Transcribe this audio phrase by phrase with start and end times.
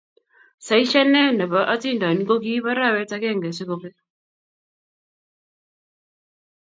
[0.67, 3.95] Saishanee ne bo atindonik ko kiib arawet akenge si kobek.